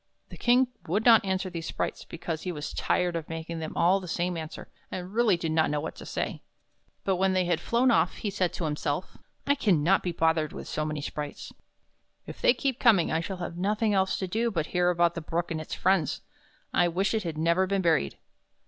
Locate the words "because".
2.05-2.41